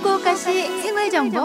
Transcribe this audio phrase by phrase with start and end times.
[0.00, 1.38] 후쿠오카시 생활 정보.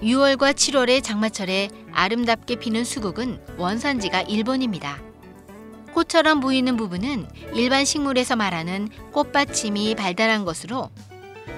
[0.00, 5.00] (6월과 7월의) 장마철에 아름답게 피는 수국은 원산지가 일본입니다.
[5.92, 10.90] 꽃처럼 보이는 부분은 일반 식물에서 말하는 꽃받침이 발달한 것으로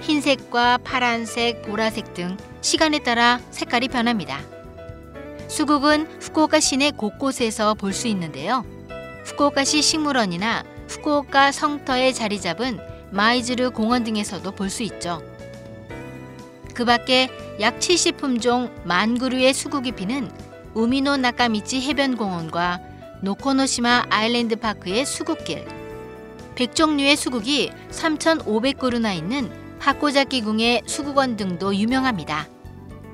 [0.00, 4.40] 흰색과 파란색, 보라색 등 시간에 따라 색깔이 변합니다.
[5.48, 8.64] 수국은 후쿠오카 시내 곳곳에서 볼 수 있는데요.
[9.24, 10.64] 후쿠오카시 식물원이나
[10.94, 12.78] 후쿠오카 성터에 자리 잡은
[13.10, 15.22] 마이즈르 공원 등에서도 볼 수 있죠.
[16.72, 17.28] 그 밖에
[17.60, 20.30] 약 70품종 만 그루의 수국이 피는
[20.74, 22.80] 우미노 나카미치 해변공원과
[23.22, 25.66] 노코노시마 아일랜드 파크의 수국길,
[26.56, 32.48] 100종류의 수국이 3,500그루나 있는 하코자키궁의 수국원 등도 유명합니다.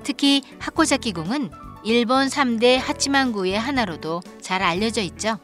[0.02, 1.50] 특히 하코자키궁은
[1.84, 5.38] 일본 3대 하치만구의 하나로도 잘 알려져 있죠.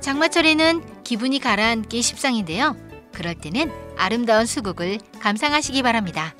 [0.00, 2.76] 장마철에는 기분이 가라앉기 십상인데요.
[3.12, 6.34] 그럴 때는 아름다운 수국을 감상하시기 바랍니다.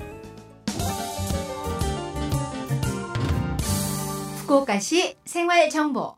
[4.39, 6.17] 후쿠오카시 생활 정보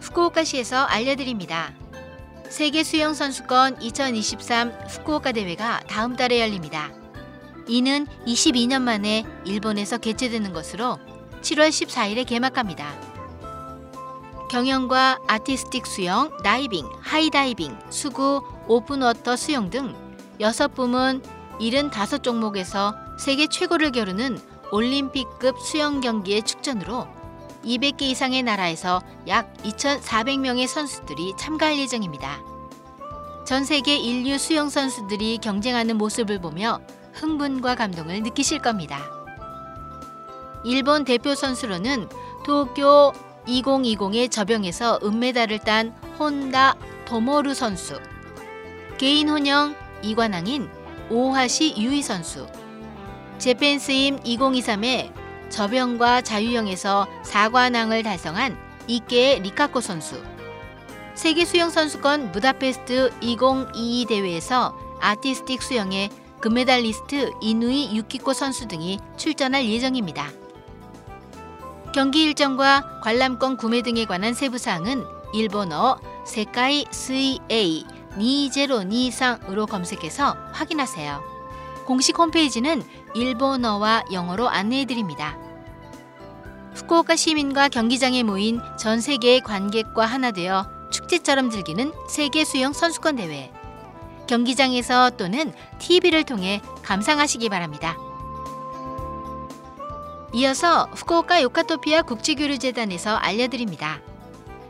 [0.00, 1.74] 후쿠오카시에서 알려드립니다.
[2.48, 6.90] 세계 수영 선수권 2023 후쿠오카 대회가 다음 달에 열립니다.
[7.68, 10.98] 이는 22년 만에 일본에서 개최되는 것으로
[11.42, 13.15] 7월 14일에 개막합니다.
[14.48, 19.94] 경영과 아티스틱 수영, 다이빙, 하이다이빙, 수구, 오픈워터 수영 등
[20.38, 21.22] 6부문
[21.58, 24.38] 75종목에서 세계 최고를 겨루는
[24.70, 27.08] 올림픽급 수영 경기의 축전으로
[27.64, 32.38] 200개 이상의 나라에서 약 2,400명의 선수들이 참가할 예정입니다.
[33.44, 36.80] 전 세계 인류 수영 선수들이 경쟁하는 모습을 보며
[37.14, 39.00] 흥분과 감동을 느끼실 겁니다.
[40.64, 42.08] 일본 대표 선수로는
[42.44, 43.12] 도쿄
[43.46, 46.74] 2020의 저병에서 은메달을 딴 혼다
[47.04, 48.00] 도모루 선수,
[48.98, 50.68] 개인 혼영 이관왕인
[51.10, 52.46] 오하시 유이 선수,
[53.38, 55.12] 재팬스임 2023의
[55.50, 58.56] 저병과 자유형에서 4관왕을 달성한
[58.88, 60.22] 이케 리카코 선수,
[61.14, 70.30] 세계 수영 선수권 부다페스트 2022 대회에서 아티스틱 수영의 금메달리스트 이누이 유키코 선수 등이 출전할 예정입니다.
[71.96, 77.86] 경기 일정과 관람권 구매 등에 관한 세부 사항은 일본어 세카이 스이 에이
[78.18, 81.24] 2023으로 검색해서 확인하세요.
[81.86, 82.82] 공식 홈페이지는
[83.14, 85.38] 일본어와 영어로 안내해 드립니다.
[86.74, 93.50] 후쿠오카 시민과 경기장에 모인 전 세계의 관객과 하나 되어 축제처럼 즐기는 세계 수영 선수권 대회.
[94.26, 97.96] 경기장에서 또는 TV를 통해 감상하시기 바랍니다.
[100.36, 104.02] 이어서 후쿠오카 요카토피아 국제교류재단에서 알려드립니다.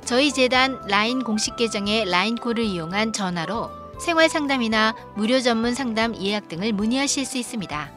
[0.05, 3.69] 저희 재단 라인 공식 계정의 라인콜을 이용한 전화로
[3.99, 7.91] 생활 상담이나 무료 전문 상담 예약 등을 문의하실 수 있습니다.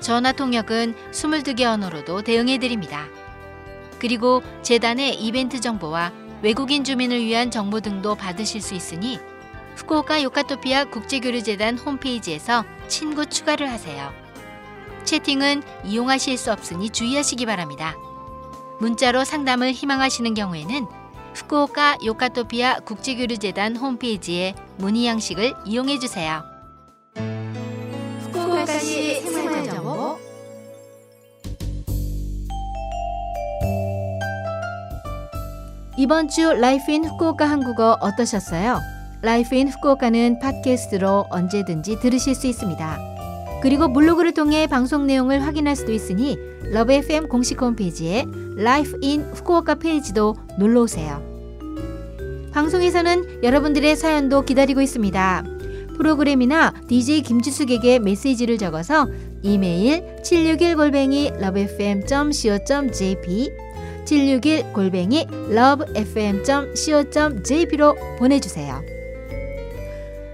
[0.00, 3.04] 전화 통역은 22개 언어로도 대응해 드립니다.
[3.98, 6.10] 그리고 재단의 이벤트 정보와
[6.40, 9.18] 외국인 주민을 위한 정보 등도 받으실 수 있으니
[9.76, 14.23] 후쿠오카 요카토피아 국제교류재단 홈페이지에서 친구 추가를 하세요.
[15.04, 17.94] 채팅은 이용하실 수 없으니 주의하시기 바랍니다.
[18.80, 20.86] 문자로 상담을 희망하시는 경우에는
[21.34, 26.42] 후쿠오카 요카토피아 국제교류재단 홈페이지의 문의 양식을 이용해 주세요.
[28.20, 30.18] 후쿠오카시 생활정보
[35.96, 38.80] 이번 주 Life in Fukuoka 한국어 어떠셨어요?
[39.22, 43.13] Life in Fukuoka는 팟캐스트로 언제든지 들으실 수 있습니다.
[43.64, 46.36] 그리고 블로그를 통해 방송 내용을 확인할 수도 있으니
[46.70, 48.26] LOVE FM 공식 홈페이지에
[48.56, 51.22] Life in Fukuoka 페이지도 놀러 오세요.
[52.52, 55.44] 방송에서는 여러분들의 사연도 기다리고 있습니다.
[55.96, 59.08] 프로그램이나 DJ 김지숙에게 메시지를 적어서
[59.40, 63.50] 이메일 761골뱅이 lovefm.co.jp
[64.04, 68.93] 761 골뱅이 lovefm.co.jp로 보내주세요.